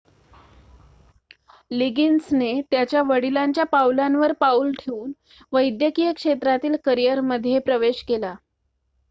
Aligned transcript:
लिगिन्सने 1.71 2.49
त्याच्या 2.71 3.01
वडिलांच्या 3.03 3.63
पावलांवर 3.65 4.31
पाउल 4.39 4.71
ठेऊन 4.79 5.11
वैद्यकीय 5.53 6.11
क्षेत्रातील 6.13 6.75
करिअरमध्ये 6.85 7.59
प्रवेश 7.59 8.03
केला 8.03 8.33